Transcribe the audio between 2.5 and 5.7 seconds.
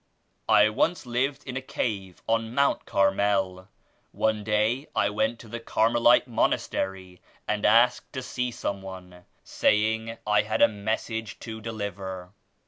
Mount Carmel. One day I went to the